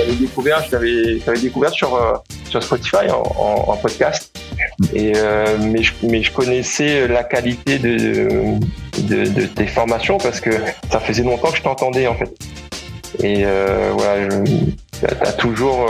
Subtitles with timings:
[0.00, 2.14] t'avais découvert, je t'avais découvert sur euh,
[2.48, 4.36] sur Spotify en, podcast.
[4.94, 5.12] Et
[5.60, 8.58] mais je mais je connaissais la qualité de,
[9.02, 10.50] de, tes formations parce que
[10.90, 12.30] ça faisait longtemps que je t'entendais en fait.
[13.22, 13.44] Et
[13.92, 14.28] voilà,
[15.00, 15.88] t'as toujours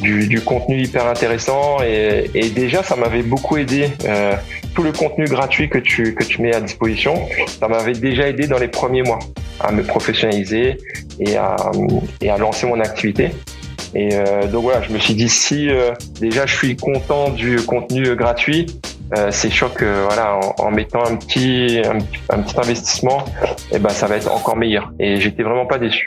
[0.00, 3.90] du, contenu hyper intéressant et, déjà ça m'avait beaucoup aidé.
[4.04, 4.34] Euh,
[4.74, 7.28] tout le contenu gratuit que tu, que tu mets à disposition,
[7.60, 9.18] ça m'avait déjà aidé dans les premiers mois
[9.60, 10.78] à me professionnaliser
[11.20, 11.56] et à,
[12.20, 13.30] et à lancer mon activité.
[13.94, 17.56] Et euh, donc voilà, je me suis dit si euh, déjà je suis content du
[17.56, 18.66] contenu gratuit,
[19.30, 21.80] c'est sûr que voilà, en, mettant un petit,
[22.28, 23.24] un, petit investissement,
[23.70, 24.92] et eh ben ça va être encore meilleur.
[24.98, 26.06] Et j'étais vraiment pas déçu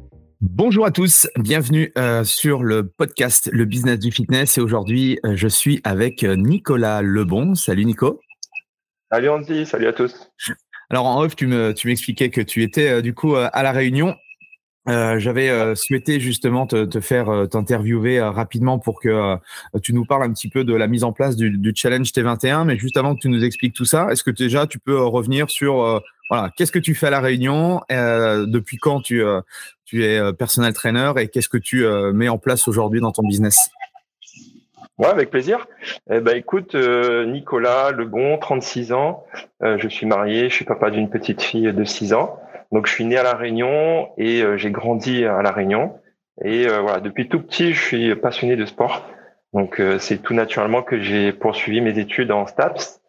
[0.43, 5.35] Bonjour à tous, bienvenue euh, sur le podcast Le Business du Fitness et aujourd'hui euh,
[5.35, 7.53] je suis avec euh, Nicolas Lebon.
[7.53, 8.19] Salut Nico.
[9.11, 10.31] Salut Andy, salut à tous.
[10.89, 14.15] Alors en off, tu me tu m'expliquais que tu étais du coup à la Réunion.
[14.87, 19.37] J'avais souhaité justement te, te faire t'interviewer rapidement pour que
[19.83, 22.65] tu nous parles un petit peu de la mise en place du, du challenge T21.
[22.65, 25.51] Mais juste avant que tu nous expliques tout ça, est-ce que déjà tu peux revenir
[25.51, 26.01] sur
[26.31, 27.81] voilà, qu'est-ce que tu fais à la Réunion?
[27.89, 29.21] Depuis quand tu
[29.91, 33.11] tu es euh, personnel trainer et qu'est-ce que tu euh, mets en place aujourd'hui dans
[33.11, 33.69] ton business?
[34.97, 35.67] Ouais, avec plaisir.
[36.09, 39.25] Eh ben, écoute, euh, Nicolas Lebon, 36 ans.
[39.61, 42.39] je suis marié, je suis papa d'une petite fille de 6 ans.
[42.71, 45.99] Donc, je suis né à La Réunion et j'ai grandi à La Réunion.
[46.45, 49.05] Et voilà, depuis tout petit, je suis passionné de sport.
[49.53, 53.00] Donc, c'est tout naturellement que j'ai poursuivi mes études en STAPS.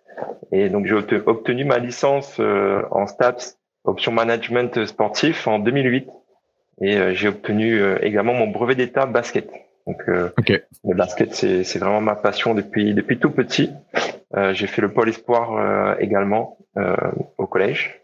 [0.50, 0.94] Et donc, j'ai
[1.26, 6.08] obtenu ma licence en STAPS, option management sportif, en 2008.
[6.80, 9.50] Et euh, j'ai obtenu euh, également mon brevet d'état basket.
[9.86, 10.30] Donc euh,
[10.84, 13.70] le basket, c'est, c'est vraiment ma passion depuis depuis tout petit.
[14.52, 16.56] j'ai fait le pôle espoir également
[17.36, 18.00] au collège.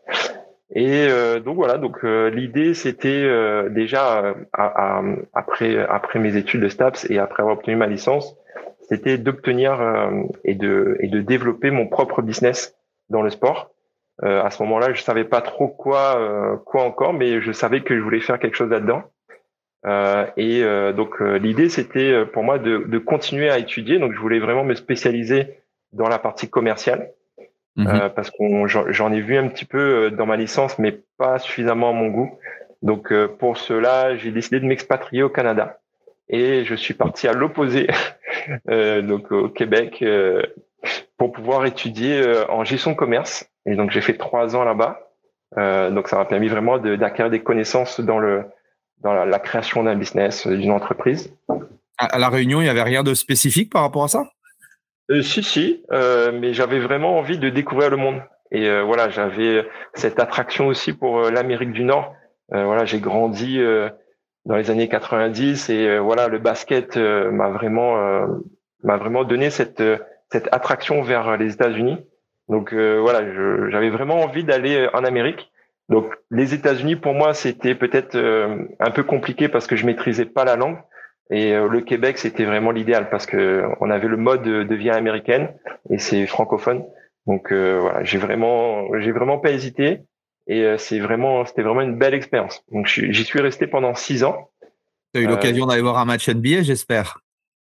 [0.75, 1.07] Et
[1.45, 3.23] donc voilà, donc l'idée c'était
[3.71, 4.35] déjà
[5.33, 8.37] après après mes études de STAPS et après avoir obtenu ma licence,
[8.89, 9.81] c'était d'obtenir
[10.45, 12.75] et de et de développer mon propre business
[13.11, 13.71] dans le sport.
[14.25, 17.83] Euh, à ce moment-là, je savais pas trop quoi euh, quoi encore, mais je savais
[17.83, 19.03] que je voulais faire quelque chose là-dedans.
[19.87, 20.63] Euh, et
[20.93, 23.99] donc l'idée, c'était pour moi de, de, continuer à étudier.
[23.99, 25.63] Donc je voulais vraiment me spécialiser
[25.93, 27.13] dans la partie commerciale.
[27.77, 28.11] Mhm.
[28.17, 31.93] parce qu'on j'en ai vu un petit peu dans ma licence, mais pas suffisamment à
[31.93, 32.37] mon goût.
[32.83, 35.79] Donc pour cela, j'ai décidé de m'expatrier au Canada
[36.29, 37.89] et je suis parti à l'opposé,
[38.67, 40.05] donc au Québec,
[41.17, 43.49] pour pouvoir étudier en gestion de commerce.
[43.67, 45.09] Et donc j'ai fait trois ans là-bas.
[45.57, 48.45] Euh, donc ça m'a permis vraiment d'acquérir des connaissances dans le
[49.01, 51.33] dans la, création d'un business, d'une entreprise.
[51.99, 54.25] À, la Réunion, il n'y avait rien de spécifique par rapport à ça?
[55.13, 58.21] Euh, Si, si, euh, mais j'avais vraiment envie de découvrir le monde.
[58.51, 62.13] Et euh, voilà, j'avais cette attraction aussi pour euh, l'Amérique du Nord.
[62.53, 63.61] Euh, voilà, j'ai grandi
[64.49, 68.27] dans les années 90 et voilà, le basket m'a vraiment
[68.83, 69.83] m'a vraiment donné cette
[70.31, 71.99] cette attraction vers les États-Unis.
[72.49, 73.21] Donc euh, voilà,
[73.71, 75.51] j'avais vraiment envie d'aller euh, en Amérique.
[75.89, 80.27] Donc les États-Unis pour moi c'était peut-être euh, un peu compliqué parce que je maîtrisais
[80.27, 80.79] pas la langue.
[81.31, 85.51] Et le Québec c'était vraiment l'idéal parce que on avait le mode de vie américaine
[85.91, 86.87] et c'est francophone.
[87.27, 90.01] Donc voilà, j'ai vraiment j'ai vraiment pas hésité
[90.49, 92.65] et c'est vraiment c'était vraiment une belle expérience.
[92.73, 94.51] Donc j'y suis resté pendant six ans.
[95.15, 97.19] Tu as eu l'occasion d'aller voir un match NBA, j'espère.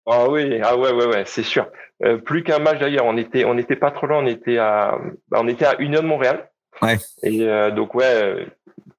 [0.06, 1.68] Ah oui, ah ouais, ouais, ouais, c'est sûr.
[2.04, 4.98] Euh, plus qu'un match d'ailleurs, on était, on était pas trop loin, on était à,
[5.30, 6.50] bah, on était à heure de Montréal.
[6.82, 6.98] Ouais.
[7.22, 8.46] Et euh, donc ouais, euh,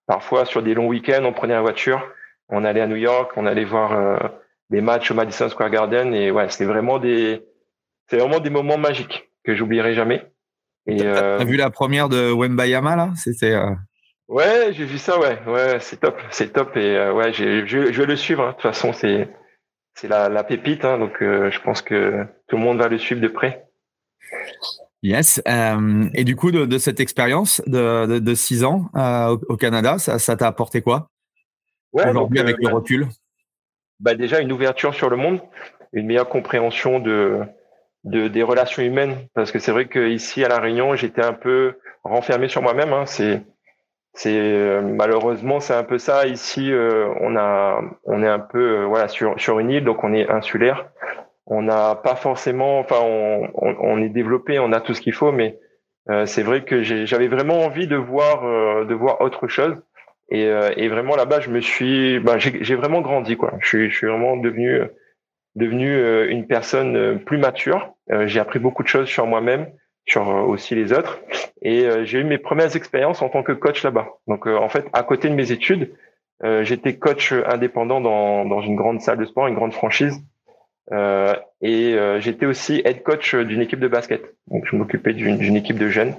[0.07, 2.03] parfois sur des longs week-ends, on prenait la voiture,
[2.49, 4.31] on allait à New York, on allait voir
[4.71, 7.43] des matchs au Madison Square Garden et ouais, c'était vraiment des,
[8.09, 10.27] c'est vraiment des moments magiques que j'oublierai jamais.
[10.87, 13.11] Et t'as vu la première de Wembayama là?
[13.17, 13.57] C'était.
[14.29, 18.07] Ouais, j'ai vu ça, ouais, ouais, c'est top, c'est top et ouais, je, je vais
[18.07, 18.43] le suivre.
[18.43, 18.49] Hein.
[18.49, 19.29] De toute façon, c'est
[19.95, 23.21] c'est la, la, pépite, hein, donc je pense que tout le monde va le suivre
[23.21, 23.67] de près.
[25.03, 25.43] Yes.
[26.15, 28.91] et du coup, de, cette expérience de, de, six ans
[29.49, 31.11] au, Canada, ça t'a apporté quoi?
[31.93, 33.09] Ouais, aujourd'hui avec le recul
[34.01, 35.41] bah Déjà, une ouverture sur le monde,
[35.93, 37.41] une meilleure compréhension de,
[38.05, 41.75] de des relations humaines, parce que c'est vrai qu'ici à La Réunion, j'étais un peu
[42.05, 42.93] renfermé sur moi-même.
[42.93, 43.43] Hein, c'est
[44.15, 46.27] c'est euh, malheureusement c'est un peu ça.
[46.27, 50.05] Ici euh, on a on est un peu euh, voilà sur sur une île donc
[50.05, 50.89] on est insulaire.
[51.47, 55.31] On n'a pas forcément enfin on, on, est développé on a tout ce qu'il faut
[55.31, 55.59] mais
[56.27, 58.43] c'est vrai que j'avais vraiment envie de voir
[58.87, 59.77] de voir autre chose.
[60.31, 63.53] Et, et vraiment là-bas je me suis ben, j'ai vraiment grandi quoi.
[63.61, 64.81] Je suis je suis vraiment devenu
[65.55, 67.95] devenu une personne plus mature
[68.27, 69.69] j'ai appris beaucoup de choses sur moi-même
[70.07, 71.21] sur aussi les autres
[71.65, 74.09] et euh, j'ai eu mes premières expériences en tant que coach là-bas.
[74.29, 75.95] Donc euh, en fait, à côté de mes études,
[76.45, 80.23] euh, j'étais coach indépendant dans, dans une grande salle de sport, une grande franchise.
[81.63, 84.23] et j'étais aussi head coach d'une équipe de basket.
[84.49, 86.15] Donc je m'occupais d'une équipe de jeunes.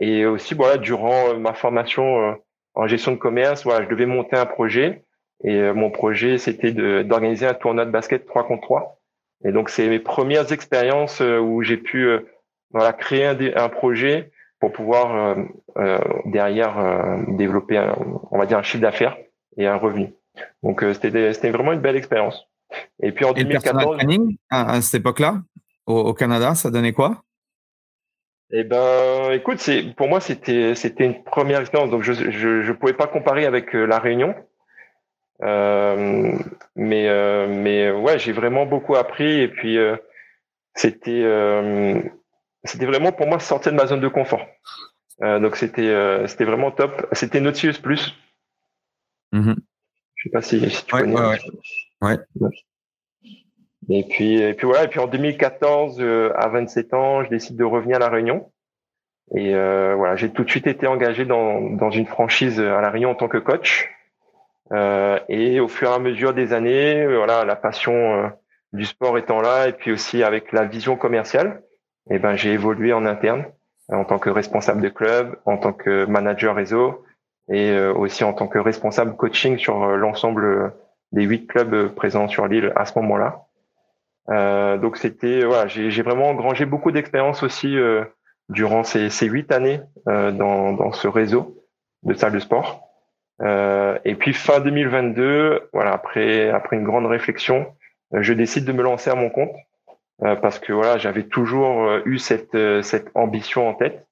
[0.00, 2.36] et aussi voilà, durant ma formation
[2.74, 5.04] en gestion de commerce, voilà, je devais monter un projet.
[5.44, 8.98] Et mon projet, c'était d'organiser un tournoi de basket 3 contre 3.
[9.44, 12.08] Et donc, c'est mes premières expériences où j'ai pu
[12.70, 15.42] voilà, créer un, un projet pour pouvoir euh,
[15.76, 17.94] euh, derrière euh, développer, un,
[18.30, 19.16] on va dire, un chiffre d'affaires
[19.56, 20.14] et un revenu.
[20.62, 22.46] Donc c'était vraiment une belle expérience.
[23.02, 25.42] Et puis en et 2014, training à, cette époque-là,
[25.86, 27.22] au, Canada, ça donnait quoi?
[28.50, 31.90] Eh ben, écoute, c'est pour moi c'était c'était une première expérience.
[31.90, 34.34] Donc je je je pouvais pas comparer avec la Réunion.
[35.42, 36.32] Euh,
[36.74, 39.78] mais mais ouais, j'ai vraiment beaucoup appris et puis
[40.74, 41.24] c'était
[42.64, 44.46] c'était vraiment pour moi sortir de ma zone de confort.
[45.22, 47.06] Euh, donc c'était euh, c'était vraiment top.
[47.12, 48.14] C'était Nautilus Plus.
[49.32, 49.54] Mm
[50.14, 51.16] Je sais pas si, tu connais.
[52.02, 52.18] Ouais,
[53.88, 54.84] Et puis et puis voilà.
[54.84, 58.50] Et puis en 2014, euh, à 27 ans, je décide de revenir à la Réunion.
[59.34, 62.90] Et euh, voilà, j'ai tout de suite été engagé dans dans une franchise à la
[62.90, 63.90] Réunion en tant que coach.
[64.72, 68.32] Et au fur et à mesure des années, voilà, la passion
[68.72, 71.62] du sport étant là, et puis aussi avec la vision commerciale
[72.10, 73.44] eh ben j'ai évolué en interne
[73.88, 77.04] en tant que responsable de club, en tant que manager réseau
[77.48, 80.72] et euh, aussi en tant que responsable coaching sur euh, l'ensemble
[81.12, 83.44] des huit clubs présents sur l'île à ce moment-là.
[84.30, 88.04] Euh, donc c'était voilà, j'ai vraiment engrangé beaucoup d'expérience aussi euh,
[88.48, 91.62] durant ces, ces huit années euh, dans, dans ce réseau
[92.02, 92.85] de salles de sport.
[93.40, 97.66] Et puis fin 2022, voilà après après une grande réflexion,
[98.12, 99.54] je décide de me lancer à mon compte
[100.22, 104.06] euh, parce que voilà, j'avais toujours euh, eu cette euh, cette ambition en tête.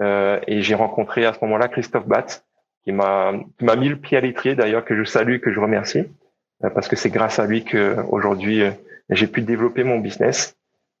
[0.00, 2.44] et j'ai rencontré à ce moment-là Christophe Batz,
[2.82, 6.04] qui m'a m'a mis le pied à l'étrier d'ailleurs que je salue, que je remercie,
[6.60, 8.64] parce que c'est grâce à lui que aujourd'hui
[9.10, 10.56] j'ai pu développer mon business,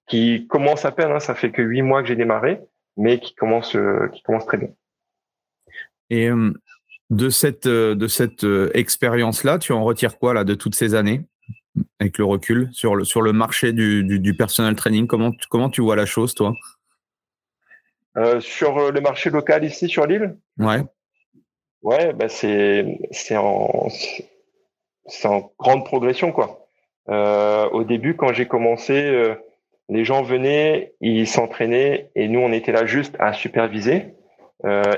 [0.06, 1.10] qui commence à peine.
[1.10, 2.60] Hein, ça fait que huit mois que j'ai démarré,
[2.96, 3.76] mais qui commence
[4.12, 4.70] qui commence très bien.
[6.10, 6.30] Et
[7.10, 11.26] de cette de cette expérience là, tu en retires quoi là de toutes ces années
[12.00, 15.06] avec le recul sur le, sur le marché du, du, personal training?
[15.06, 16.52] Comment, comment tu vois la chose, toi?
[18.16, 20.36] Euh, Sur euh, le marché local ici, sur l'île?
[20.58, 20.82] Ouais.
[21.82, 23.88] Ouais, bah c'est, c'est, en,
[25.06, 26.32] c'est en grande progression.
[26.32, 26.68] quoi.
[27.10, 29.34] Euh, au début, quand j'ai commencé,
[29.90, 34.14] les gens venaient, ils s'entraînaient et nous, on était là juste à superviser.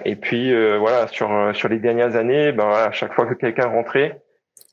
[0.05, 4.21] Et puis, voilà, sur, sur les dernières années, ben, à chaque fois que quelqu'un rentrait,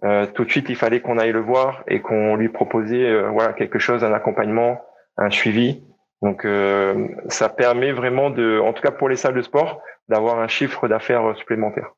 [0.03, 3.29] euh, tout de suite, il fallait qu'on aille le voir et qu'on lui proposait euh,
[3.29, 4.81] voilà quelque chose, un accompagnement,
[5.17, 5.81] un suivi.
[6.21, 10.39] Donc, euh, ça permet vraiment de, en tout cas pour les salles de sport, d'avoir
[10.39, 11.91] un chiffre d'affaires supplémentaire.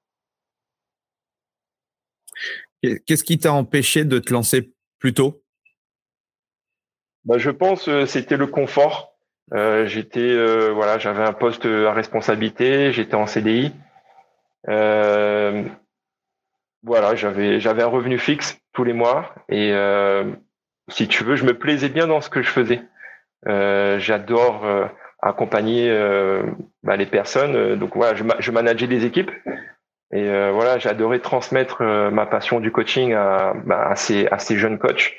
[2.81, 5.41] Qu'est-ce qui t'a empêché de te lancer plus tôt?
[7.23, 9.14] Bah, je pense c'était le confort.
[9.51, 10.35] J'étais
[10.71, 13.73] voilà, j'avais un poste à responsabilité, j'étais en CDI.
[14.69, 15.63] Euh,
[16.83, 20.31] voilà, j'avais j'avais un revenu fixe tous les mois et euh,
[20.89, 22.81] si tu veux, je me plaisais bien dans ce que je faisais.
[23.47, 24.85] Euh, j'adore euh,
[25.21, 25.89] accompagner
[26.83, 27.75] bah, les personnes.
[27.75, 29.31] Donc voilà, je, je manageais des équipes
[30.11, 34.77] et voilà, j'adorais transmettre ma passion du coaching à, bah, à, ces, à ces jeunes
[34.77, 35.13] coachs.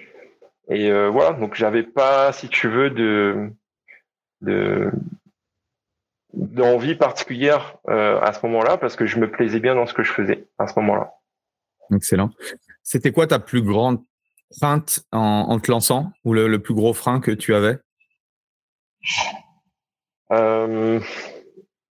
[0.69, 3.51] Et voilà, donc j'avais pas, si tu veux, de
[4.41, 4.91] de
[6.33, 10.13] d'envie particulière à ce moment-là parce que je me plaisais bien dans ce que je
[10.13, 11.15] faisais à ce moment-là.
[11.95, 12.31] Excellent.
[12.83, 14.03] C'était quoi ta plus grande
[14.61, 17.79] crainte en, te lançant ou le, plus gros frein que tu avais?
[20.33, 21.01] Euh,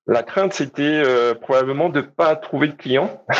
[0.06, 3.24] La crainte, c'était euh, probablement de ne pas trouver de clients.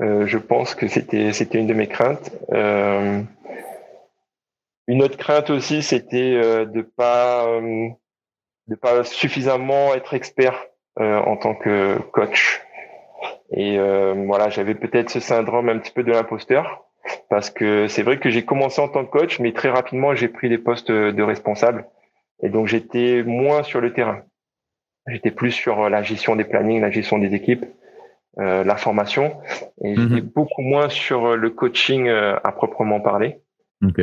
[0.00, 2.32] Euh, je pense que c'était c'était une de mes craintes.
[4.88, 6.32] Une autre crainte aussi, c'était
[6.66, 7.46] de pas
[8.68, 12.62] de pas suffisamment être expert en tant que coach.
[13.52, 13.78] Et
[14.26, 16.84] voilà, j'avais peut-être ce syndrome un petit peu de l'imposteur
[17.30, 20.28] parce que c'est vrai que j'ai commencé en tant que coach, mais très rapidement j'ai
[20.28, 21.86] pris les postes de responsable
[22.42, 24.22] et donc j'étais moins sur le terrain.
[25.06, 27.64] J'étais plus sur la gestion des plannings, la gestion des équipes,
[28.38, 29.40] euh, la formation,
[29.82, 30.08] et mhm.
[30.08, 33.41] j'étais beaucoup moins sur le coaching euh, à proprement parler.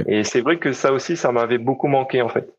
[0.07, 2.53] Et c'est vrai que ça aussi, ça m'avait beaucoup manqué en fait.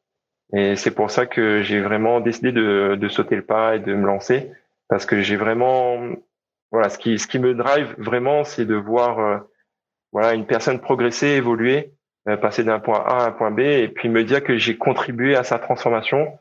[0.52, 4.06] Et c'est pour ça que j'ai vraiment décidé de, sauter le pas et de me
[4.06, 4.50] lancer,
[4.88, 6.00] parce que j'ai vraiment,
[6.72, 9.38] voilà, ce qui, ce qui me drive vraiment, c'est de voir euh,
[10.12, 11.92] voilà une personne progresser, évoluer,
[12.28, 14.76] euh, passer d'un point A à un point B, et puis me dire que j'ai
[14.76, 16.38] contribué à sa transformation.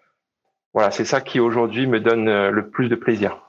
[0.74, 3.49] Voilà, c'est ça qui aujourd'hui me donne euh, le plus de plaisir.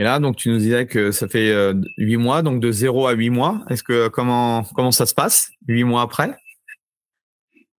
[0.00, 3.06] Et là, donc tu nous disais que ça fait euh, huit mois, donc de 0
[3.06, 3.60] à 8 mois.
[3.68, 6.30] Est-ce que comment comment ça se passe huit mois après?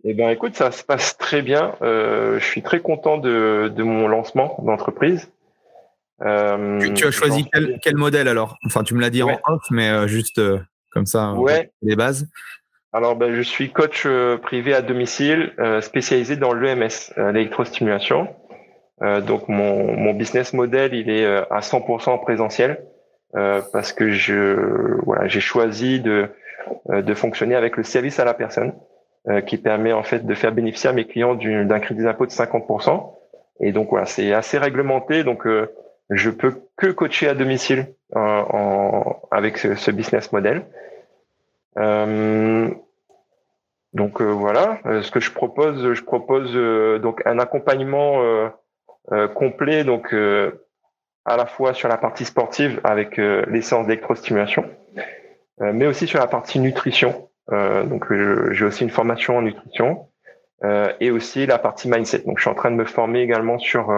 [0.04, 1.76] Eh ben, écoute, ça se passe très bien.
[1.82, 5.30] je suis très content de, de mon lancement d'entreprise.
[6.20, 8.58] tu, as choisi quel, modèle alors?
[8.66, 10.42] Enfin, tu me l'as dit en off, mais juste
[10.92, 11.72] comme ça, ouais.
[11.82, 12.28] les bases.
[12.94, 18.28] Alors, ben, je suis coach euh, privé à domicile euh, spécialisé dans l'EMS, euh, l'électrostimulation.
[19.02, 22.84] Donc, mon, mon business model, il est à 100% présentiel
[23.34, 26.30] parce que je voilà, j'ai choisi de
[26.90, 28.74] de fonctionner avec le service à la personne,
[29.48, 33.14] qui permet en fait de faire bénéficier à mes clients d'un crédit d'impôt de 50%.
[33.62, 35.24] Et donc voilà, c'est assez réglementé.
[35.24, 35.48] Donc,
[36.12, 40.66] je peux que coacher à domicile en, avec ce, ce business model.
[41.78, 42.70] Euh,
[43.94, 46.54] donc euh, voilà, euh, ce que je propose, je propose
[47.02, 48.22] donc un accompagnement
[49.36, 50.14] complet, donc
[51.26, 54.66] à la fois sur la partie sportive avec les séances d'électrostimulation,
[55.60, 57.30] mais aussi sur la partie nutrition.
[57.50, 58.06] donc
[58.52, 60.08] j'ai aussi une formation en nutrition
[61.00, 62.20] et aussi la partie mindset.
[62.20, 63.92] Donc je suis en train de me former également sur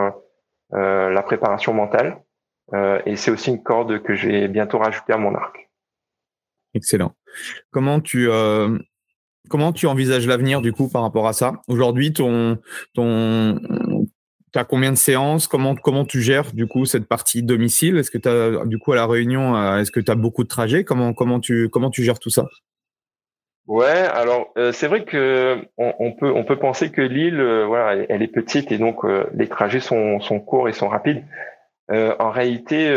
[0.72, 2.17] la préparation mentale
[3.05, 5.63] et c'est aussi une corde que je vais bientôt rajouter à mon arc.
[6.74, 7.13] Excellent.
[7.72, 8.77] Comment tu euh,
[9.50, 11.62] comment tu envisages l'avenir du coup par rapport à ça?
[11.67, 12.60] Aujourd'hui, ton
[14.60, 15.48] as combien de séances?
[15.48, 17.98] Comment comment tu gères du coup cette partie domicile?
[17.98, 20.43] Est-ce que tu as du coup à la réunion euh, est-ce que tu as beaucoup
[20.43, 20.83] de trajets?
[20.83, 22.45] Comment comment tu comment tu gères tout ça?
[23.67, 28.22] Ouais, alors euh, c'est vrai que on, peut on peut penser que l'île voilà elle,
[28.22, 31.24] est petite et donc les trajets sont sont courts et sont rapides.
[31.89, 32.88] en réalité,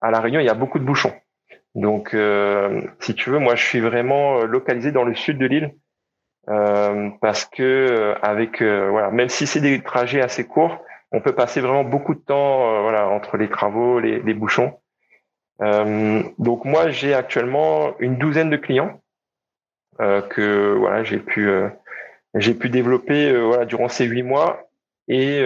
[0.00, 1.12] à la Réunion il y a beaucoup de bouchons.
[1.74, 5.46] Donc, euh, si tu veux, moi, je suis vraiment euh, localisé dans le sud de
[5.46, 5.74] l'île
[6.48, 10.78] euh, parce que avec voilà, même si c'est des trajets assez courts,
[11.12, 14.78] on peut passer vraiment beaucoup de temps voilà entre les travaux, les, les bouchons.
[15.60, 19.00] donc moi, j'ai actuellement une douzaine de clients
[19.98, 21.50] que voilà, j'ai pu
[22.34, 24.68] j'ai pu développer voilà durant ces huit mois
[25.08, 25.42] et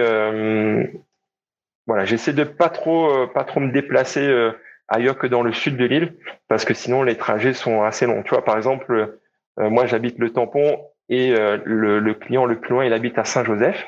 [1.87, 4.51] voilà, j'essaie de pas trop pas trop me déplacer
[4.89, 6.15] ailleurs que dans le sud de l'île,
[6.47, 8.23] parce que sinon les trajets sont assez longs.
[8.23, 9.17] Tu vois, par exemple,
[9.59, 10.79] euh, moi j'habite le Tampon
[11.09, 13.85] et euh, le, client le plus loin il habite à Saint-Joseph.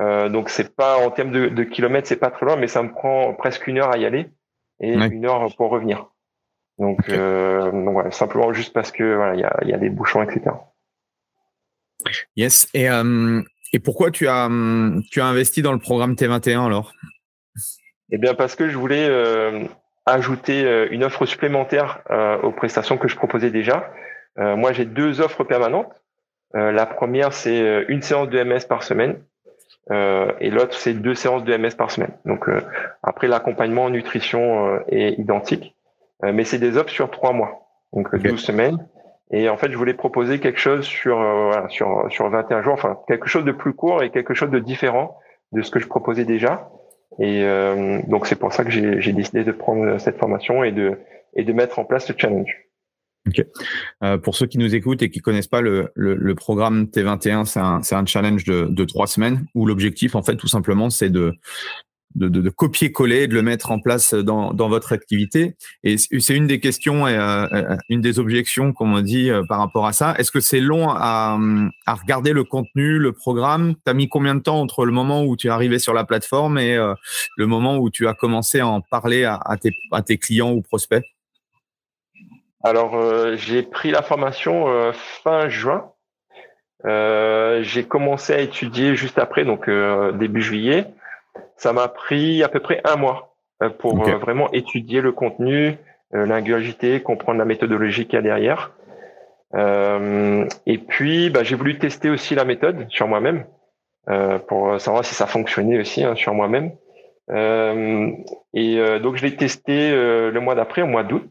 [0.00, 2.82] Euh, donc c'est pas en termes de, de kilomètres, c'est pas très loin, mais ça
[2.82, 4.28] me prend presque une heure à y aller
[4.80, 6.10] et une heure pour revenir.
[6.78, 10.54] Donc, donc simplement juste parce que voilà, il y a, y a des bouchons, etc.
[12.36, 12.68] Yes.
[12.74, 12.88] Et,
[13.72, 14.50] et pourquoi tu as
[15.10, 16.92] tu as investi dans le programme T21 alors?
[18.10, 19.08] Eh bien parce que je voulais
[20.06, 23.92] ajouter euh, une offre supplémentaire euh, aux prestations que je proposais déjà.
[24.38, 25.92] Euh, moi, j'ai deux offres permanentes.
[26.54, 29.18] La première, c'est une séance de MS par semaine.
[29.90, 32.12] et l'autre, c'est deux séances de MS par semaine.
[32.24, 32.48] Donc,
[33.02, 35.74] après, l'accompagnement en nutrition est identique.
[36.22, 37.68] mais c'est des offres sur trois mois.
[37.92, 38.28] Donc, okay.
[38.28, 38.86] 12 semaines.
[39.30, 42.98] Et en fait, je voulais proposer quelque chose sur, voilà, sur, sur 21 jours, enfin,
[43.08, 45.18] quelque chose de plus court et quelque chose de différent
[45.52, 46.70] de ce que je proposais déjà.
[47.18, 50.98] Et euh, donc c'est pour ça que j'ai décidé de prendre cette formation et de
[51.34, 52.65] et de mettre en place le challenge.
[53.26, 53.44] Ok.
[54.04, 57.44] Euh, pour ceux qui nous écoutent et qui connaissent pas le, le, le programme T21,
[57.44, 61.10] c'est un, un challenge de, de trois semaines où l'objectif, en fait, tout simplement, c'est
[61.10, 61.34] de
[62.16, 65.54] de, de, de copier-coller, de le mettre en place dans, dans votre activité.
[65.84, 69.42] Et c'est une des questions et euh, euh, une des objections qu'on m'a dit euh,
[69.48, 70.14] par rapport à ça.
[70.18, 71.38] Est-ce que c'est long à,
[71.86, 73.74] à, regarder le contenu, le programme?
[73.84, 76.04] Tu as mis combien de temps entre le moment où tu es arrivé sur la
[76.04, 76.76] plateforme et
[77.36, 80.52] le moment où tu as commencé à en parler à, à, tes, à tes, clients
[80.52, 81.04] ou prospects?
[82.68, 85.92] Alors, j'ai pris la formation fin juin.
[86.84, 89.70] j'ai commencé à étudier juste après, donc
[90.18, 90.86] début juillet.
[91.56, 95.78] Ça m'a pris à peu près un mois euh, pour euh, vraiment étudier le contenu,
[96.14, 98.72] euh, l'ingurgiter, comprendre la méthodologie qu'il y a derrière.
[99.54, 103.46] et puis, bah, j'ai voulu tester aussi la méthode sur moi-même
[104.48, 106.72] pour savoir si ça fonctionnait aussi hein, sur moi-même.
[108.54, 111.30] et donc, je l'ai testé le mois d'après, au mois d'août.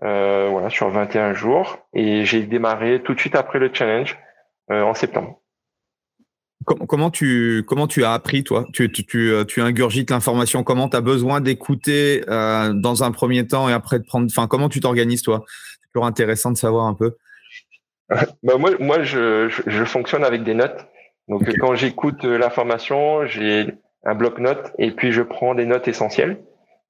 [0.00, 1.78] Voilà, sur 21 jours.
[1.94, 4.18] Et j'ai démarré tout de suite après le challenge
[4.70, 5.40] en septembre.
[6.64, 8.66] Comment tu, comment tu as appris, toi?
[8.72, 13.10] Tu, tu, tu, euh, tu ingurgites l'information Comment tu as besoin d'écouter euh, dans un
[13.10, 14.26] premier temps et après de prendre.
[14.30, 15.44] Enfin, comment tu t'organises, toi?
[15.46, 17.16] C'est toujours intéressant de savoir un peu.
[18.42, 20.86] bah moi, moi je, je, fonctionne avec des notes.
[21.28, 23.68] Donc, quand j'écoute euh, l'information, j'ai
[24.04, 26.38] un bloc-notes et puis je prends des notes essentielles.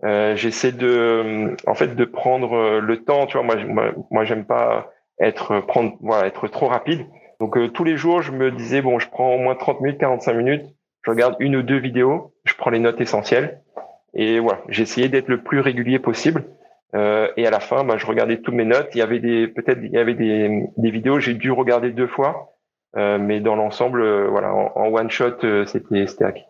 [0.04, 3.26] Euh, J'essaie de, en fait, de prendre le temps.
[3.26, 4.90] Tu vois, moi, moi, moi j'aime pas
[5.20, 7.06] être prendre, voilà, être trop rapide.
[7.40, 10.00] Donc euh, tous les jours, je me disais bon, je prends au moins 30 minutes,
[10.00, 10.64] 45 minutes,
[11.02, 13.62] je regarde une ou deux vidéos, je prends les notes essentielles
[14.14, 16.44] et voilà, essayé d'être le plus régulier possible.
[16.94, 18.88] Euh, et à la fin, bah, je regardais toutes mes notes.
[18.94, 22.06] Il y avait des peut-être il y avait des, des vidéos, j'ai dû regarder deux
[22.06, 22.54] fois,
[22.96, 26.44] euh, mais dans l'ensemble, euh, voilà, en, en, one shot, euh, c'était c'était acquis.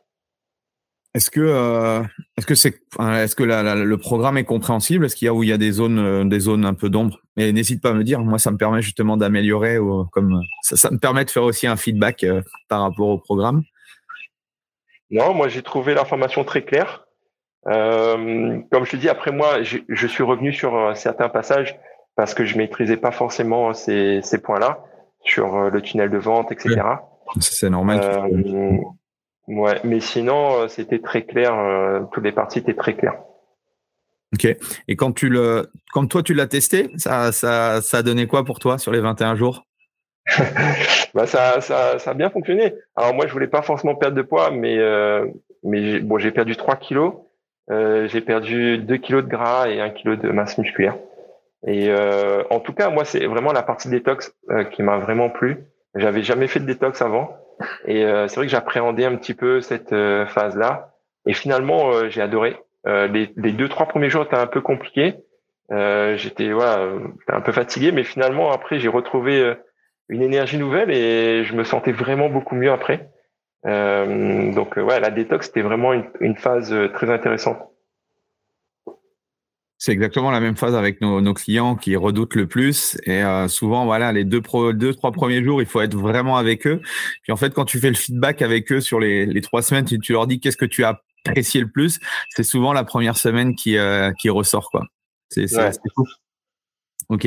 [1.14, 2.02] Est-ce que euh,
[2.36, 5.06] est-ce que c'est est-ce que la, le programme est compréhensible?
[5.06, 6.90] Est-ce qu'il y a où il y a des zones euh, des zones un peu
[6.90, 7.18] d'ombre?
[7.36, 8.20] Mais n'hésite pas à me dire.
[8.20, 11.66] Moi, ça me permet justement d'améliorer ou comme ça, ça, me permet de faire aussi
[11.66, 13.62] un feedback euh, par rapport au programme.
[15.10, 17.06] Non, moi j'ai trouvé l'information très claire.
[17.66, 21.78] Euh, comme je te dis, après moi, je, je suis revenu sur certains passages
[22.16, 24.84] parce que je maîtrisais pas forcément ces, ces points-là
[25.24, 26.80] sur le tunnel de vente, etc.
[27.40, 28.00] C'est normal.
[29.48, 31.58] Ouais, mais sinon, euh, c'était très clair.
[31.58, 33.18] Euh, toutes les parties étaient très claires.
[34.34, 34.46] Ok.
[34.88, 38.44] Et quand tu le, quand toi tu l'as testé, ça, ça, ça a donné quoi
[38.44, 39.64] pour toi sur les 21 jours?
[41.14, 42.74] Bah ça, ça, ça a bien fonctionné.
[42.94, 45.26] Alors moi, je voulais pas forcément perdre de poids, mais euh,
[45.64, 47.14] mais bon, j'ai perdu 3 kilos.
[47.70, 50.96] Euh, j'ai perdu 2 kilos de gras et 1 kilo de masse musculaire.
[51.66, 54.34] Et euh, en tout cas, moi, c'est vraiment la partie détox
[54.72, 55.64] qui m'a vraiment plu.
[55.94, 57.34] J'avais jamais fait de détox avant.
[57.86, 60.94] Et euh, c'est vrai que j'appréhendais un petit peu cette euh, phase-là.
[61.26, 62.56] Et finalement, euh, j'ai adoré.
[62.86, 65.16] Les, deux trois premiers jours étaient un peu compliqués.
[65.70, 69.54] J'étais un peu fatigué, mais finalement après, j'ai retrouvé
[70.08, 73.10] une énergie nouvelle et je me sentais vraiment beaucoup mieux après.
[73.64, 77.58] donc ouais, la détox c'était vraiment une phase très intéressante.
[79.78, 82.98] C'est exactement la même phase avec nos, nos, clients qui redoutent le plus.
[83.04, 86.36] Et euh, souvent, voilà, les deux, pro, deux, trois premiers jours, il faut être vraiment
[86.36, 86.80] avec eux.
[87.22, 89.84] Puis en fait, quand tu fais le feedback avec eux sur les, les trois semaines,
[89.84, 93.16] tu, tu leur dis qu'est-ce que tu as apprécié le plus, c'est souvent la première
[93.16, 94.70] semaine qui, euh, qui ressort.
[94.70, 94.86] quoi.
[95.28, 95.70] C'est ouais.
[97.08, 97.24] Ok.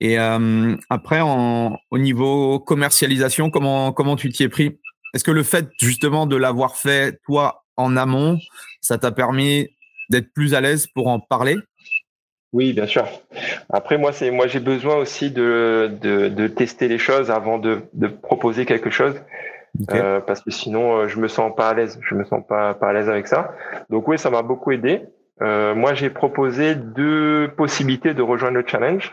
[0.00, 4.78] Et euh, après, en, au niveau commercialisation, comment, comment tu t'y es pris?
[5.12, 8.38] Est-ce que le fait justement de l'avoir fait toi en amont,
[8.80, 9.68] ça t'a permis
[10.10, 11.56] d'être plus à l'aise pour en parler?
[12.54, 13.04] Oui, bien sûr.
[13.68, 17.80] Après, moi, c'est moi, j'ai besoin aussi de, de, de, tester les choses avant de,
[17.92, 19.14] de proposer quelque chose,
[19.82, 19.98] okay.
[19.98, 21.98] euh, parce que sinon, euh, je me sens pas à l'aise.
[22.00, 23.52] Je me sens pas pas à l'aise avec ça.
[23.90, 25.02] Donc oui, ça m'a beaucoup aidé.
[25.42, 29.12] Euh, moi, j'ai proposé deux possibilités de rejoindre le challenge.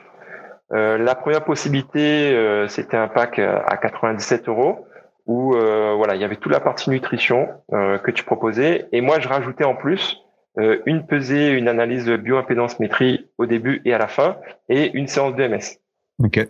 [0.73, 4.86] Euh, la première possibilité, euh, c'était un pack à 97 euros
[5.25, 9.19] où euh, voilà, il y avait toute la partie nutrition que tu proposais, et moi,
[9.19, 10.21] je rajoutais en plus
[10.58, 14.38] une pesée, une analyse de bioimpédance métrie au début et à la fin,
[14.70, 15.80] et une séance de MS.
[16.20, 16.48] Ok.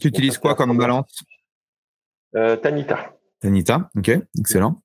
[0.00, 1.24] Tu utilises quoi comme balance
[2.36, 3.12] euh, Tanita.
[3.40, 4.80] Tanita, ok, excellent.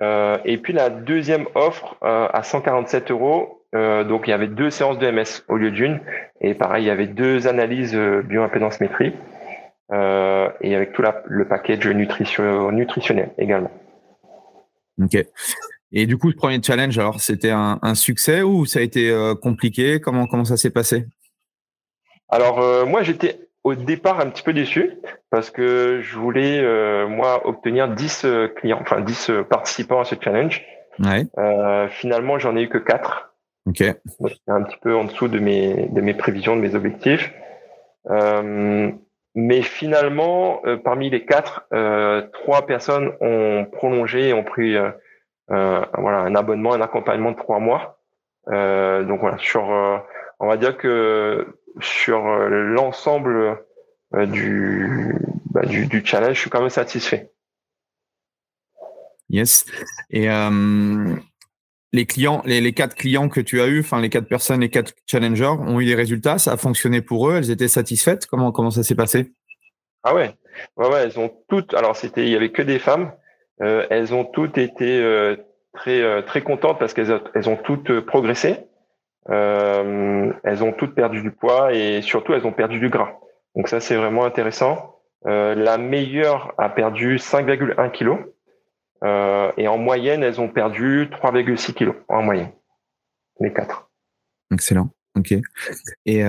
[0.00, 4.46] Euh, et puis la deuxième offre euh, à 147 euros, euh, donc il y avait
[4.46, 6.00] deux séances de MS au lieu d'une,
[6.40, 9.12] et pareil, il y avait deux analyses bioimpédance métrie,
[9.90, 13.70] et avec tout la, le package nutrition, nutritionnel également.
[15.02, 15.16] Ok.
[15.92, 19.10] Et du coup, ce premier challenge, alors, c'était un, un, succès ou ça a été
[19.10, 20.00] euh, compliqué?
[20.00, 21.06] Comment, comment ça s'est passé?
[22.28, 24.98] Alors, euh, moi, j'étais au départ un petit peu déçu
[25.30, 30.04] parce que je voulais, euh, moi, obtenir 10 euh, clients, enfin 10 euh, participants à
[30.04, 30.64] ce challenge.
[31.00, 31.26] Ouais.
[31.90, 33.32] finalement, j'en ai eu que 4.
[33.66, 33.76] Ok.
[33.76, 37.32] C'était un petit peu en dessous de mes, de mes prévisions, de mes objectifs.
[39.36, 41.68] mais finalement, parmi les quatre,
[42.32, 44.74] trois personnes ont prolongé et ont pris
[45.48, 48.00] voilà, un abonnement, un accompagnement de trois mois.
[48.48, 49.98] Euh, donc voilà, sur, euh,
[50.40, 51.46] on va dire que
[51.80, 53.62] sur l'ensemble
[54.14, 55.14] du,
[55.50, 57.30] bah, du, du challenge, je suis quand même satisfait.
[59.30, 59.66] Yes.
[60.08, 61.14] Et euh,
[61.92, 64.70] les clients, les, les, quatre clients que tu as eu, enfin les quatre personnes, les
[64.70, 66.38] quatre challengers, ont eu des résultats?
[66.38, 67.36] Ça a fonctionné pour eux?
[67.36, 68.26] Elles étaient satisfaites?
[68.26, 69.32] Comment comment ça s'est passé?
[70.02, 70.34] Ah ouais,
[70.76, 71.02] ouais, ouais.
[71.02, 71.74] Elles ont toutes.
[71.74, 73.12] Alors c'était, il y avait que des femmes.
[73.60, 75.36] Euh, elles ont toutes été euh,
[75.72, 78.66] très euh, très contentes parce qu'elles elles ont toutes progressé.
[79.28, 83.18] elles ont toutes perdu du poids et surtout elles ont perdu du gras.
[83.54, 84.96] Donc ça, c'est vraiment intéressant.
[85.24, 88.18] la meilleure a perdu 5,1 kilos.
[89.58, 92.52] et en moyenne, elles ont perdu 3,6 kilos en moyenne.
[93.40, 93.90] Les quatre.
[94.50, 94.88] Excellent.
[95.16, 95.34] Ok.
[96.06, 96.22] Et,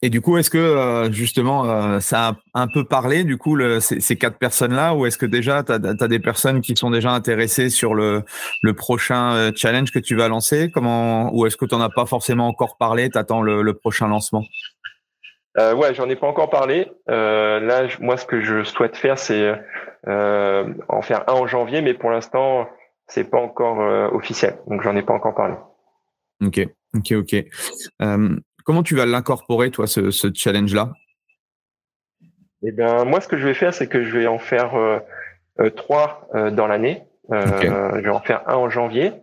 [0.00, 3.56] et du coup, est-ce que euh, justement euh, ça a un peu parlé du coup
[3.56, 7.10] le, ces, quatre personnes-là, ou est-ce que déjà tu as, des personnes qui sont déjà
[7.10, 8.22] intéressées sur le,
[8.62, 10.70] le prochain euh, challenge que tu vas lancer?
[10.70, 14.06] Comment ou est-ce que tu n'en as pas forcément encore parlé Tu attends le, prochain
[14.06, 14.44] lancement?
[15.58, 16.88] Euh, Ouais, j'en ai pas encore parlé.
[17.08, 19.52] là, moi, ce que je souhaite faire, c'est
[20.06, 22.68] en faire un en janvier, mais pour l'instant,
[23.08, 23.78] c'est pas encore
[24.14, 25.54] officiel, donc j'en ai pas encore parlé.
[26.40, 26.60] Ok,
[26.94, 27.44] ok, ok.
[28.68, 30.90] Comment tu vas l'incorporer, toi, ce, challenge-là?
[32.62, 34.98] Eh bien, moi, ce que je vais faire, c'est que je vais en faire euh,
[35.58, 37.02] euh, trois euh, dans l'année.
[37.30, 39.14] Je vais en faire un en janvier,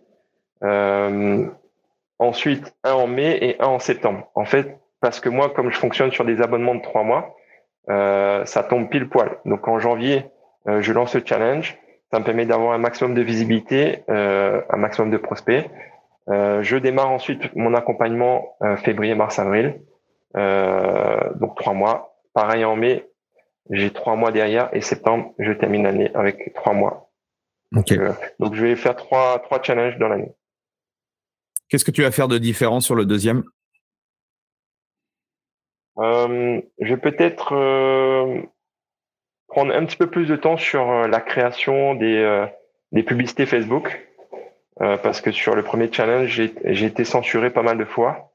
[2.18, 4.32] ensuite un en mai et un en septembre.
[4.34, 7.36] En fait, parce que moi, comme je fonctionne sur des abonnements de trois mois,
[7.88, 9.38] ça tombe pile poil.
[9.46, 10.26] Donc en janvier,
[10.66, 11.78] je lance le challenge.
[12.12, 15.70] Ça me permet d'avoir un maximum de visibilité, un maximum de prospects.
[16.30, 19.80] Euh, je démarre ensuite mon accompagnement euh, février, mars, avril,
[20.36, 22.18] euh, donc trois mois.
[22.34, 23.08] Pareil en mai,
[23.70, 27.12] j'ai trois mois derrière et septembre, je termine l'année avec trois mois.
[27.72, 27.94] Donc,
[28.40, 30.32] donc, je vais faire trois trois challenges dans l'année.
[31.68, 33.44] Qu'est-ce que tu vas faire de différent sur le deuxième?
[35.98, 37.48] Je vais peut-être
[39.48, 42.46] prendre un petit peu plus de temps sur la création des
[42.92, 44.08] des publicités Facebook.
[44.82, 46.28] Euh, parce que sur le premier challenge,
[46.66, 48.32] j'ai été censuré pas mal de fois.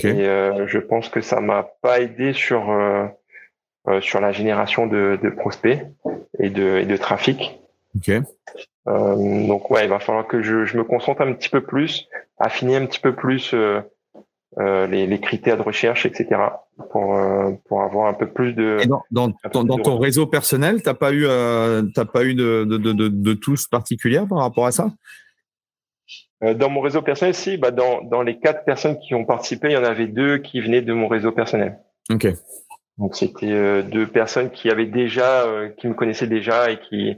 [0.00, 3.06] Et euh, je pense que ça m'a pas aidé sur euh,
[3.86, 5.78] euh sur la génération de, de, prospects
[6.38, 7.60] et de, et de trafic.
[7.96, 8.22] Okay.
[8.86, 12.76] donc ouais, il va falloir que je, je, me concentre un petit peu plus, affiner
[12.76, 13.54] un petit peu plus
[14.58, 16.40] les, les, critères de recherche, etc.
[16.90, 17.16] pour
[17.68, 18.78] pour avoir un peu plus de.
[18.82, 21.24] Et dans, dans, dans, ton réseau personnel, t'as pas eu
[21.94, 24.86] t'as pas eu de, de, de, de touche particulière par rapport à ça?
[24.86, 25.23] euh,
[26.52, 29.72] dans mon réseau personnel, si, bah dans, dans les quatre personnes qui ont participé, il
[29.72, 31.78] y en avait deux qui venaient de mon réseau personnel.
[32.10, 32.26] Ok.
[32.98, 37.16] Donc c'était euh, deux personnes qui avaient déjà, euh, qui me connaissaient déjà et qui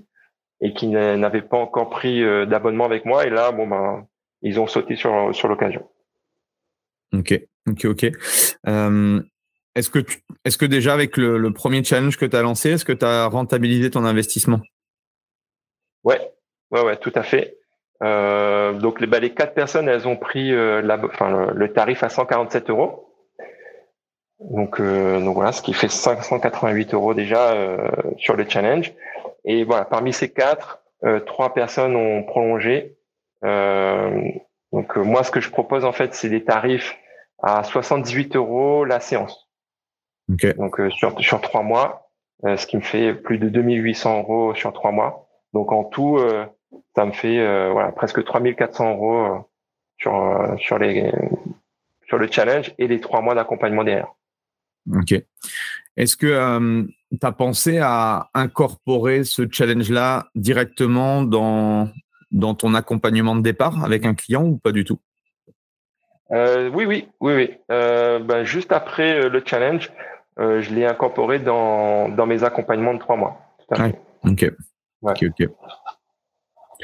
[0.61, 3.27] et qui n'avaient pas encore pris d'abonnement avec moi.
[3.27, 4.07] Et là, bon ben,
[4.41, 5.87] ils ont sauté sur sur l'occasion.
[7.13, 8.05] Ok, ok, ok.
[9.75, 12.71] est-ce que tu, est-ce que déjà avec le, le premier challenge que tu as lancé,
[12.71, 14.61] est-ce que tu as rentabilisé ton investissement?
[16.05, 16.21] Ouais,
[16.71, 17.56] ouais, ouais, tout à fait.
[18.03, 22.03] Euh, donc les, bah, les quatre personnes, elles ont pris euh, la, enfin, le, tarif
[22.03, 23.15] à 147 euros.
[24.41, 28.93] Donc, euh, donc voilà, ce qui fait 588 euros déjà euh, sur le challenge.
[29.45, 32.97] Et voilà, parmi ces quatre, euh, trois personnes ont prolongé.
[33.43, 36.97] donc moi, ce que je propose en fait, c'est des tarifs
[37.43, 39.49] à 78 euros la séance.
[40.33, 40.55] Okay.
[40.55, 42.11] Donc sur sur trois mois,
[42.45, 45.29] ce qui me fait plus de 2800 euros sur trois mois.
[45.53, 46.19] Donc en tout,
[46.95, 49.39] ça me fait euh, voilà presque 3400 euros euh,
[49.99, 51.13] sur euh, sur les
[52.07, 54.09] sur le challenge et les trois mois d'accompagnement derrière.
[54.95, 55.15] Ok.
[55.97, 61.89] Est-ce que tu as pensé à incorporer ce challenge-là directement dans,
[62.31, 65.01] dans ton accompagnement de départ avec un client ou pas du tout?
[66.31, 67.55] Euh, Oui, oui, oui, oui.
[67.73, 69.91] Euh, ben, juste après le challenge,
[70.39, 73.41] euh, je l'ai incorporé dans, dans mes accompagnements de trois mois.
[74.23, 74.53] Ok.
[75.03, 75.49] Ok, ok.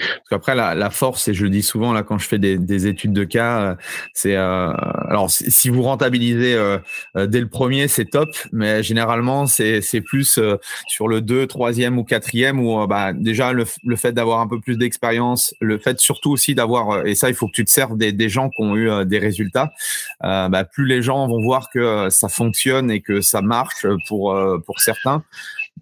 [0.02, 2.58] Parce qu'après, la, la, force, et je le dis souvent là quand je fais des,
[2.58, 3.74] des études de cas, euh,
[4.14, 4.72] c'est euh,
[5.08, 6.78] alors si vous rentabilisez euh,
[7.16, 10.38] euh, dès le premier, c'est top, mais généralement c'est plus
[10.86, 14.60] sur le deux, troisième ou quatrième où bah déjà le, le fait d'avoir un peu
[14.60, 17.96] plus d'expérience, le fait surtout aussi d'avoir et ça il faut que tu te serves
[17.96, 19.72] des, des gens qui ont eu des résultats.
[20.20, 24.36] bah, plus les gens vont voir que ça fonctionne et que ça marche pour
[24.66, 25.22] pour certains,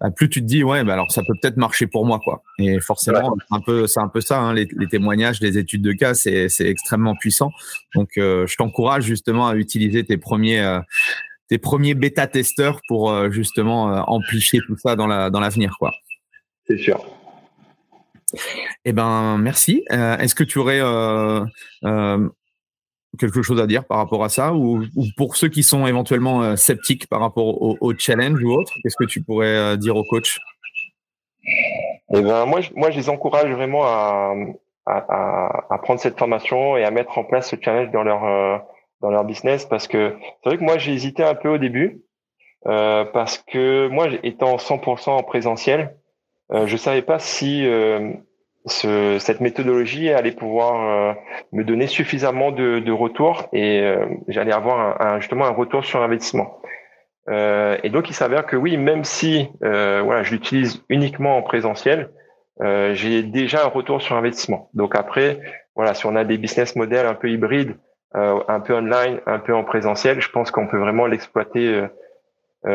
[0.01, 2.41] bah, plus tu te dis ouais bah alors ça peut peut-être marcher pour moi quoi.
[2.57, 5.83] Et forcément c'est un peu c'est un peu ça hein, les, les, témoignages les études
[5.83, 7.51] de cas c'est c'est extrêmement puissant.
[7.93, 10.79] Donc euh, je t'encourage justement à utiliser tes premiers euh,
[11.49, 15.91] tes premiers bêta testeurs pour euh, justement amplifier tout ça dans la dans l'avenir quoi.
[16.67, 16.99] C'est sûr.
[18.85, 19.83] Eh ben merci.
[19.91, 20.79] Est-ce que tu aurais
[23.19, 24.83] quelque chose à dire par rapport à ça ou,
[25.17, 29.05] pour ceux qui sont éventuellement euh, sceptiques par rapport au, challenge ou autre, qu'est-ce que
[29.05, 30.37] tu pourrais euh, dire aux coachs
[32.13, 34.33] eh ben, moi, je, moi, je les encourage vraiment à,
[34.85, 38.57] à, prendre cette formation et à mettre en place ce challenge dans leur euh,
[39.01, 42.03] dans leur business parce que c'est vrai que moi j'ai hésité un peu au début
[42.63, 45.95] parce que moi étant 100% en présentiel,
[46.51, 47.65] je savais pas si
[48.65, 51.13] ce, cette méthodologie allait pouvoir euh,
[51.51, 56.01] me donner suffisamment de, de retours et euh, j'allais avoir un, justement un retour sur
[56.01, 56.61] investissement.
[57.29, 62.09] et donc il s'avère que oui, même si voilà, je l'utilise uniquement en présentiel,
[62.93, 64.69] j'ai déjà un retour sur investissement.
[64.73, 65.39] Donc après,
[65.75, 67.77] voilà, si on a des business models un peu hybrides,
[68.13, 71.85] un peu online, un peu en présentiel, je pense qu'on peut vraiment l'exploiter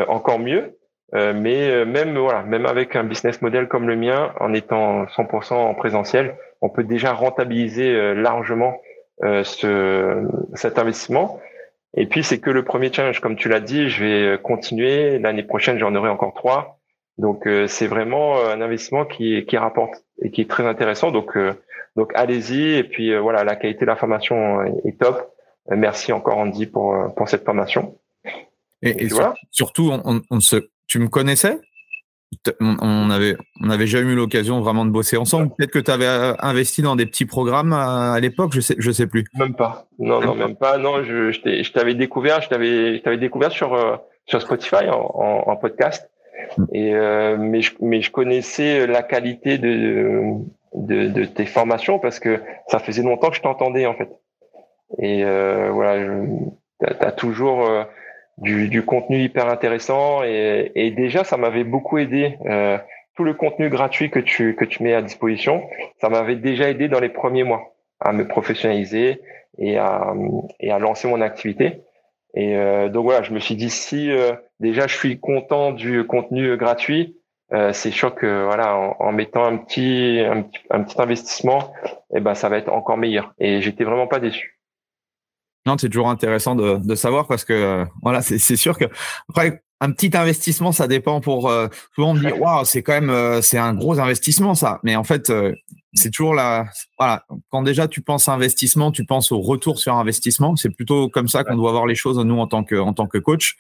[0.09, 0.77] encore mieux.
[1.15, 5.05] Euh, mais euh, même voilà, même avec un business model comme le mien, en étant
[5.05, 8.81] 100% en présentiel, on peut déjà rentabiliser euh, largement
[9.23, 11.41] ce, cet investissement.
[11.97, 15.19] Et puis c'est que le premier challenge, comme tu l'as dit, je vais continuer.
[15.19, 16.81] L'année prochaine, j'en aurai encore trois.
[17.17, 21.13] Donc c'est vraiment un investissement qui, qui rapporte et qui est très intéressant.
[21.13, 21.39] Donc
[21.97, 22.75] donc allez-y.
[22.75, 25.33] Et puis voilà, la qualité de la formation est top.
[25.71, 27.97] merci encore Andy pour pour cette formation.
[28.83, 29.09] Et, et
[29.51, 31.59] surtout, on, on, se tu me connaissais?
[32.61, 35.55] On avait, on avait jamais eu l'occasion vraiment de bosser ensemble.
[35.57, 38.91] Peut-être que tu avais euh, investi dans des petits programmes à, l'époque, je sais, je
[38.91, 39.25] sais plus.
[39.35, 39.87] Même pas.
[39.99, 40.77] Non, non, même pas.
[40.77, 43.97] Non, je, je t'avais découvert, je t'avais, t'avais découvert sur euh,
[44.27, 46.11] sur Spotify en, podcast.
[46.73, 50.35] Et euh, mais je, mais je connaissais la qualité de,
[50.75, 54.11] de, de tes formations parce que ça faisait longtemps que je t'entendais en fait.
[54.99, 56.05] Et euh, voilà,
[56.81, 57.69] tu as, toujours
[58.39, 62.37] du, du, contenu hyper intéressant et, et déjà ça m'avait beaucoup aidé.
[62.47, 62.79] Euh,
[63.17, 65.63] tout le contenu gratuit que tu que tu mets à disposition,
[66.01, 69.23] ça m'avait déjà aidé dans les premiers mois à me professionnaliser
[69.59, 70.13] et à
[70.61, 71.81] et à lancer mon activité.
[72.35, 76.07] Et euh, donc voilà, je me suis dit si euh, déjà je suis content du
[76.07, 77.17] contenu gratuit,
[77.53, 81.73] euh, c'est sûr que voilà en, en mettant un petit, un petit, un petit investissement,
[82.15, 83.33] eh ben ça va être encore meilleur.
[83.39, 84.56] Et j'étais vraiment pas déçu.
[85.67, 88.85] Non, c'est toujours intéressant de, de, savoir parce que euh, voilà, c'est sûr que
[89.29, 92.93] après un petit investissement, ça dépend pour euh, souvent on me dit waouh, c'est quand
[92.93, 95.33] même euh, c'est un gros investissement ça, mais en fait
[95.95, 96.67] c'est toujours la
[96.99, 100.57] voilà quand déjà tu penses investissement, tu penses au retour sur investissement.
[100.57, 103.07] C'est plutôt comme ça qu'on doit voir les choses nous en tant que en tant
[103.07, 103.57] que coach.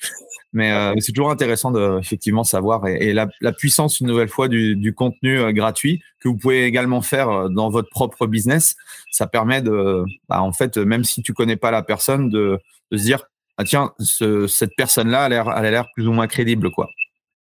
[0.52, 4.94] Mais euh, c'est toujours intéressant de effectivement savoir et, la, puissance une nouvelle fois du,
[4.94, 8.74] contenu euh, gratuit que vous pouvez également faire euh, dans votre propre business.
[9.10, 12.58] Ça permet de bah, en fait même si tu connais pas la personne de,
[12.92, 13.24] se dire
[13.58, 16.70] ah tiens ce, cette personne là a l'air elle a l'air plus ou moins crédible
[16.70, 16.88] quoi.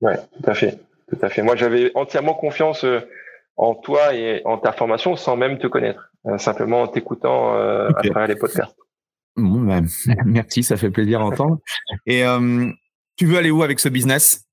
[0.02, 1.42] Ouais, tout à fait, tout à fait.
[1.42, 2.86] Moi j'avais entièrement confiance
[3.58, 7.90] en toi et en ta formation sans même te connaître, euh, simplement en t'écoutant euh,
[7.90, 8.76] à travers les podcasts.
[9.38, 9.86] Ben,
[10.26, 11.60] merci, ça fait plaisir à entendre.
[12.06, 12.70] Et euh,
[13.18, 14.46] tu veux aller où avec ce business?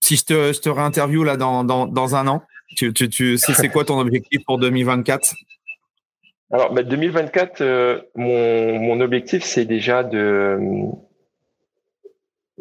[0.00, 2.42] Si je te, je te réinterview là dans, dans, dans un an,
[2.76, 5.34] tu, tu, tu c'est quoi ton objectif pour 2024
[6.50, 10.58] Alors, ben 2024, euh, mon, mon objectif, c'est déjà de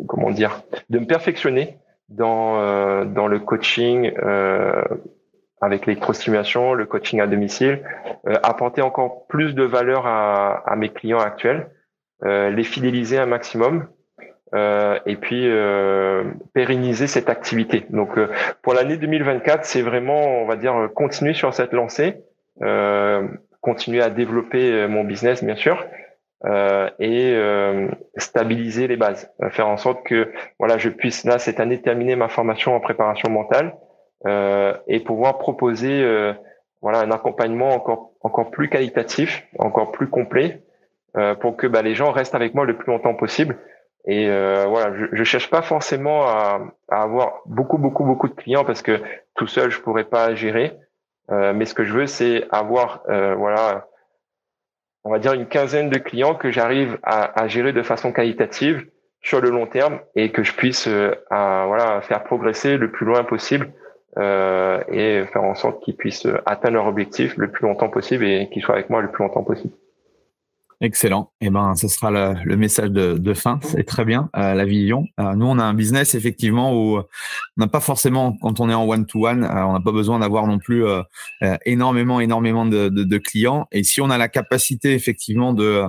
[0.08, 1.78] comment dire, de me perfectionner
[2.10, 4.84] dans euh, dans le coaching euh,
[5.64, 7.84] avec l'électrostimulation, le coaching à domicile,
[8.28, 11.70] euh, apporter encore plus de valeur à, à mes clients actuels,
[12.26, 13.88] euh, les fidéliser un maximum
[14.54, 17.86] euh, et puis euh, pérenniser cette activité.
[17.90, 18.30] Donc euh,
[18.62, 22.22] pour l'année 2024, c'est vraiment, on va dire, continuer sur cette lancée,
[23.62, 25.84] continuer à développer mon business, bien sûr.
[27.00, 27.36] et
[28.18, 32.28] stabiliser les bases, faire en sorte que voilà, je puisse là cette année terminer ma
[32.28, 33.93] formation en préparation mentale, euh,
[34.26, 36.34] et pouvoir proposer euh,
[36.82, 40.64] voilà un accompagnement encore encore plus qualitatif, encore plus complet,
[41.18, 43.58] euh, pour que bah, les gens restent avec moi le plus longtemps possible.
[44.06, 46.60] Et voilà, je, je cherche pas forcément à,
[46.90, 49.02] avoir beaucoup beaucoup beaucoup de clients parce que
[49.36, 50.78] tout seul je pourrais pas gérer.
[51.30, 53.88] mais ce que je veux, c'est avoir voilà
[55.06, 58.86] on va dire une quinzaine de clients que j'arrive à, gérer de façon qualitative
[59.22, 60.90] sur le long terme et que je puisse
[61.30, 63.72] voilà faire progresser le plus loin possible
[64.18, 68.50] euh, et faire en sorte qu'ils puissent atteindre leur objectif le plus longtemps possible et
[68.52, 69.74] qu'ils soient avec moi le plus longtemps possible.
[70.84, 71.32] Excellent.
[71.40, 73.58] Et eh ben, ce sera le, message de, fin.
[73.64, 75.06] C'est très bien euh, la vision.
[75.18, 77.04] Euh, nous, on a un business effectivement où on
[77.56, 80.46] n'a pas forcément, quand on est en one to one, on n'a pas besoin d'avoir
[80.46, 81.02] non plus euh,
[81.42, 83.66] euh, énormément, énormément de, clients.
[83.72, 85.84] Et si on a la capacité effectivement de,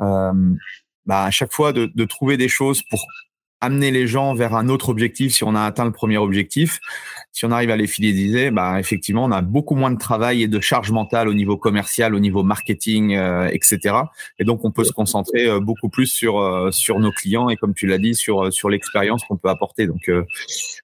[0.00, 3.06] bah, à chaque fois de trouver des choses pour
[3.62, 6.80] amener les gens vers un autre objectif si on a atteint le premier objectif.
[7.30, 10.48] Si on arrive à les fidéliser, bah, effectivement, on a beaucoup moins de travail et
[10.48, 13.94] de charge mentale au niveau commercial, au niveau marketing, euh, etc.
[14.38, 17.56] Et donc, on peut se concentrer euh, beaucoup plus sur euh, sur nos clients et,
[17.56, 19.86] comme tu l'as dit, sur sur l'expérience qu'on peut apporter.
[19.86, 20.10] Donc,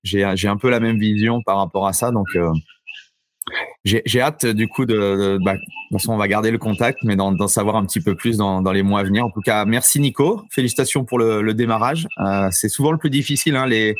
[0.04, 2.10] j'ai j'ai un peu la même vision par rapport à ça.
[2.12, 2.28] Donc
[3.84, 7.16] j'ai hâte du coup de, bah, de toute façon on va garder le contact, mais
[7.16, 9.24] d'en savoir un petit peu plus dans, dans, les mois à venir.
[9.24, 12.06] En tout cas, merci Nico, félicitations pour le, le démarrage.
[12.20, 13.94] Euh, c'est souvent le plus difficile, hein, les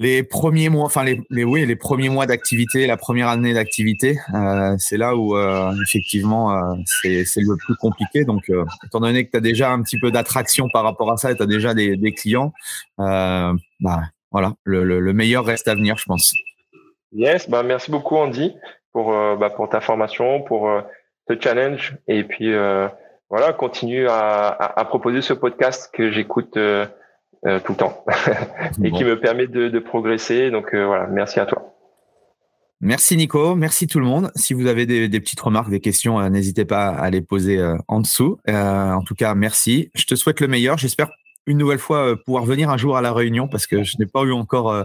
[0.00, 4.18] les premiers mois, enfin les, les oui, les premiers mois d'activité, la première année d'activité,
[4.34, 8.24] euh, c'est là où euh, effectivement euh, c'est, c'est le plus compliqué.
[8.24, 11.16] Donc, euh, étant donné que tu as déjà un petit peu d'attraction par rapport à
[11.16, 12.52] ça, et tu as déjà des, des clients,
[12.98, 16.34] euh, bah voilà, le, le, le, meilleur reste à venir, je pense.
[17.14, 18.54] Yes, bah merci beaucoup Andy
[18.92, 20.70] pour bah, pour ta formation, pour
[21.28, 22.52] ce challenge, et puis
[23.30, 26.56] voilà, continue à, à, à, proposer ce podcast que j'écoute
[27.46, 28.02] euh, tout le temps
[28.82, 30.50] et qui me permet de, de progresser.
[30.50, 31.74] Donc euh, voilà, merci à toi.
[32.80, 34.30] Merci Nico, merci tout le monde.
[34.34, 37.62] Si vous avez des, des petites remarques, des questions, euh, n'hésitez pas à les poser
[37.86, 38.38] en dessous.
[38.48, 39.90] en tout cas, merci.
[39.94, 40.78] Je te souhaite le meilleur.
[40.78, 41.10] J'espère
[41.46, 44.22] une nouvelle fois pouvoir venir un jour à la réunion parce que je n'ai pas
[44.22, 44.84] eu encore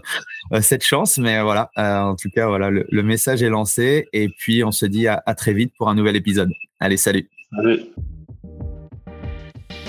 [0.62, 1.18] cette chance.
[1.18, 5.08] Mais voilà, en tout cas, voilà, le, message est lancé et puis on se dit
[5.08, 6.52] à, à très vite pour un nouvel épisode.
[6.80, 7.30] Allez, salut.
[7.56, 7.80] Salut.